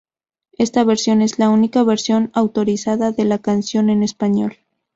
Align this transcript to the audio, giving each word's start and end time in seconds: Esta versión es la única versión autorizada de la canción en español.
Esta 0.57 0.83
versión 0.83 1.21
es 1.21 1.37
la 1.37 1.51
única 1.51 1.83
versión 1.83 2.31
autorizada 2.33 3.11
de 3.11 3.23
la 3.23 3.37
canción 3.37 3.91
en 3.91 4.01
español. 4.01 4.57